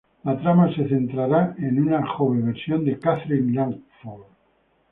La 0.25 0.35
trama 0.35 0.67
se 0.75 0.87
centrara 0.89 1.53
en 1.59 1.79
una 1.79 2.03
joven 2.07 2.43
versión 2.47 2.83
de 2.83 2.97
Catherine 2.97 3.53
Langford. 3.53 4.23